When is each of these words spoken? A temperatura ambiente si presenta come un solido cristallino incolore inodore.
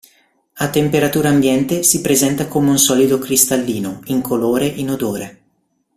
A 0.65 0.71
temperatura 0.71 1.29
ambiente 1.29 1.83
si 1.83 2.01
presenta 2.01 2.47
come 2.47 2.71
un 2.71 2.79
solido 2.79 3.19
cristallino 3.19 4.01
incolore 4.05 4.65
inodore. 4.65 5.41